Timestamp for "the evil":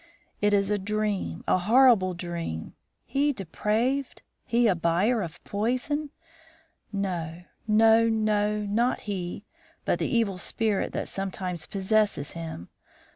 9.99-10.39